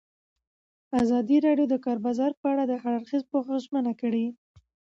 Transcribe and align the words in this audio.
ازادي 1.01 1.37
راډیو 1.45 1.65
د 1.69 1.71
د 1.73 1.75
کار 1.85 1.97
بازار 2.05 2.31
په 2.39 2.45
اړه 2.51 2.63
د 2.67 2.73
هر 2.81 2.91
اړخیز 2.97 3.23
پوښښ 3.31 3.51
ژمنه 3.65 3.93
کړې. 4.01 4.25